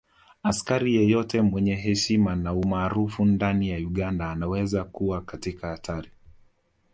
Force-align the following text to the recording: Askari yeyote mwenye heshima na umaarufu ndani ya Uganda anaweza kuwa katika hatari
Askari 0.43 0.95
yeyote 0.95 1.41
mwenye 1.41 1.75
heshima 1.75 2.35
na 2.35 2.53
umaarufu 2.53 3.25
ndani 3.25 3.69
ya 3.69 3.77
Uganda 3.77 4.31
anaweza 4.31 4.83
kuwa 4.83 5.21
katika 5.21 5.67
hatari 5.67 6.11